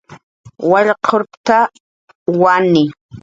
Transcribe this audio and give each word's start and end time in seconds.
Wallqurpta, 0.69 1.59
wani 2.41 2.83